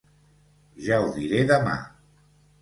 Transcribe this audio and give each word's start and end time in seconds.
Ja 0.85 0.97
ho 1.03 1.11
diré 1.19 1.43
demà. 1.53 1.77